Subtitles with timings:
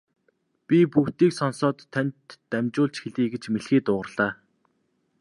[0.67, 2.19] Би бүгдийг сонсоод танд
[2.51, 4.31] дамжуулж хэлье гэж мэлхий дуугарлаа.